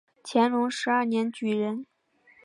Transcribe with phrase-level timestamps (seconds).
[0.23, 1.85] 乾隆十二年举人。